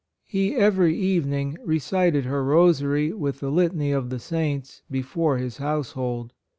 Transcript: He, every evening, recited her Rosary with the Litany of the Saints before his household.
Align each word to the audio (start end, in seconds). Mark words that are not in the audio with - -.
He, 0.25 0.55
every 0.55 0.97
evening, 0.97 1.59
recited 1.63 2.25
her 2.25 2.43
Rosary 2.43 3.13
with 3.13 3.39
the 3.39 3.51
Litany 3.51 3.91
of 3.91 4.09
the 4.09 4.17
Saints 4.17 4.81
before 4.89 5.37
his 5.37 5.57
household. 5.57 6.33